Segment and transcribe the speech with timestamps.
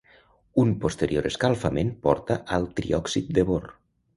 [0.61, 3.71] Un posterior escalfament porta al triòxid de bor.